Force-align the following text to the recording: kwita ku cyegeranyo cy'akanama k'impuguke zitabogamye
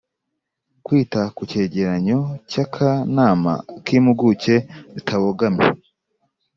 kwita 0.85 1.21
ku 1.35 1.41
cyegeranyo 1.49 2.19
cy'akanama 2.49 3.53
k'impuguke 3.85 4.55
zitabogamye 4.93 5.67